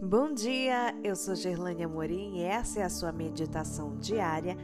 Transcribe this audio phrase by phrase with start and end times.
[0.00, 4.56] Bom dia, eu sou Gerlane Amorim e essa é a sua meditação diária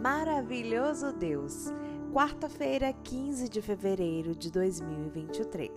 [0.00, 1.72] Maravilhoso Deus,
[2.12, 5.72] quarta-feira, 15 de fevereiro de 2023.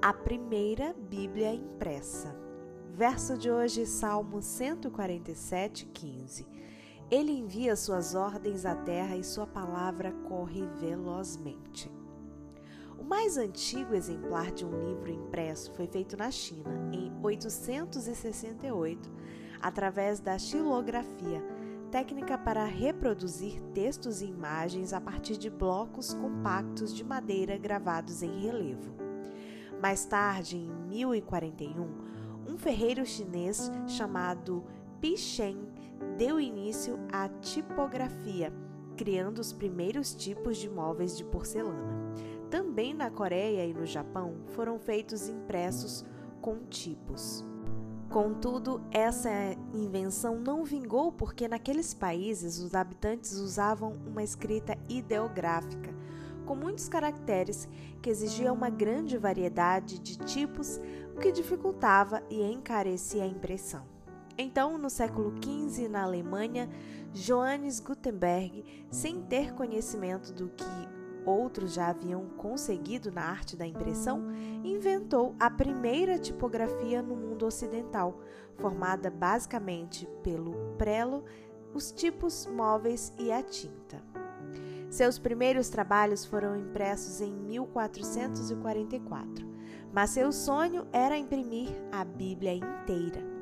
[0.00, 2.34] A primeira Bíblia impressa.
[2.94, 6.46] Verso de hoje, Salmo 147, 15.
[7.10, 11.90] Ele envia suas ordens à terra e sua palavra corre velozmente.
[13.02, 19.10] O mais antigo exemplar de um livro impresso foi feito na China, em 868,
[19.60, 21.42] através da xilografia,
[21.90, 28.38] técnica para reproduzir textos e imagens a partir de blocos compactos de madeira gravados em
[28.38, 28.94] relevo.
[29.80, 31.90] Mais tarde, em 1041,
[32.48, 34.62] um ferreiro chinês chamado
[35.00, 35.58] Pi Shen
[36.16, 38.52] deu início à tipografia,
[38.96, 41.92] criando os primeiros tipos de móveis de porcelana.
[42.52, 46.04] Também na Coreia e no Japão foram feitos impressos
[46.42, 47.42] com tipos.
[48.10, 49.30] Contudo, essa
[49.72, 55.94] invenção não vingou porque naqueles países os habitantes usavam uma escrita ideográfica,
[56.44, 57.66] com muitos caracteres
[58.02, 60.78] que exigia uma grande variedade de tipos,
[61.16, 63.86] o que dificultava e encarecia a impressão.
[64.36, 66.68] Então, no século XV, na Alemanha,
[67.14, 74.22] Johannes Gutenberg, sem ter conhecimento do que outros já haviam conseguido na arte da impressão,
[74.64, 78.20] inventou a primeira tipografia no mundo ocidental,
[78.56, 81.24] formada basicamente pelo prelo,
[81.74, 84.02] os tipos móveis e a tinta.
[84.90, 89.50] Seus primeiros trabalhos foram impressos em 1444,
[89.92, 93.32] mas seu sonho era imprimir a Bíblia inteira.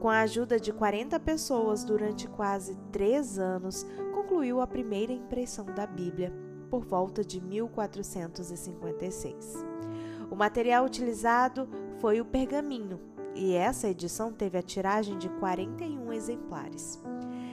[0.00, 5.86] Com a ajuda de 40 pessoas durante quase três anos, concluiu a primeira impressão da
[5.86, 9.64] Bíblia por volta de 1456.
[10.30, 13.00] O material utilizado foi o pergaminho,
[13.34, 17.00] e essa edição teve a tiragem de 41 exemplares.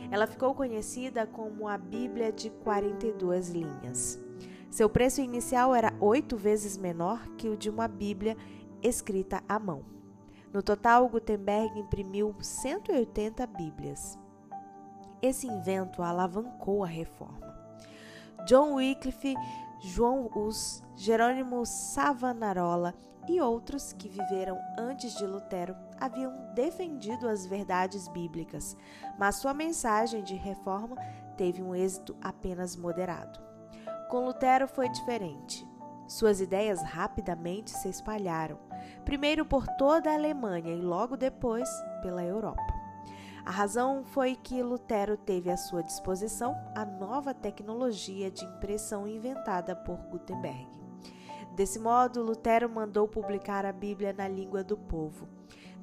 [0.10, 4.20] Ela ficou conhecida como a Bíblia de 42 linhas.
[4.70, 8.36] Seu preço inicial era oito vezes menor que o de uma Bíblia
[8.82, 9.84] escrita à mão.
[10.52, 14.18] No total, Gutenberg imprimiu 180 Bíblias.
[15.22, 17.53] Esse invento alavancou a reforma.
[18.46, 19.36] John Wycliffe,
[19.80, 22.94] João Hus, Jerônimo Savonarola
[23.28, 28.76] e outros que viveram antes de Lutero haviam defendido as verdades bíblicas,
[29.18, 30.98] mas sua mensagem de reforma
[31.38, 33.40] teve um êxito apenas moderado.
[34.10, 35.66] Com Lutero foi diferente.
[36.06, 38.60] Suas ideias rapidamente se espalharam,
[39.06, 41.70] primeiro por toda a Alemanha e logo depois
[42.02, 42.83] pela Europa.
[43.46, 49.76] A razão foi que Lutero teve à sua disposição a nova tecnologia de impressão inventada
[49.76, 50.66] por Gutenberg.
[51.54, 55.28] Desse modo, Lutero mandou publicar a Bíblia na língua do povo,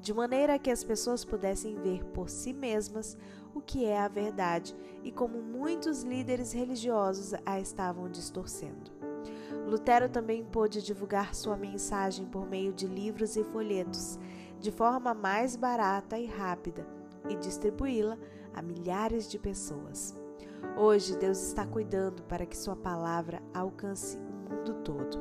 [0.01, 3.15] de maneira que as pessoas pudessem ver por si mesmas
[3.53, 8.91] o que é a verdade e como muitos líderes religiosos a estavam distorcendo.
[9.67, 14.17] Lutero também pôde divulgar sua mensagem por meio de livros e folhetos,
[14.59, 18.17] de forma mais barata e rápida e distribuí-la
[18.53, 20.15] a milhares de pessoas.
[20.77, 25.19] Hoje, Deus está cuidando para que Sua palavra alcance o mundo todo.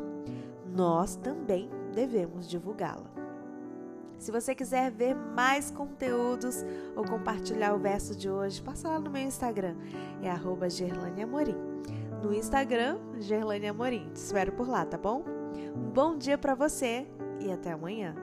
[0.74, 3.10] Nós também devemos divulgá-la.
[4.18, 9.10] Se você quiser ver mais conteúdos ou compartilhar o verso de hoje, passa lá no
[9.10, 9.76] meu Instagram,
[10.20, 11.56] é arroba Gerlane Amorim.
[12.22, 14.10] No Instagram, Gerlane Amorim.
[14.12, 15.24] Te espero por lá, tá bom?
[15.74, 17.06] Um bom dia para você
[17.40, 18.14] e até amanhã.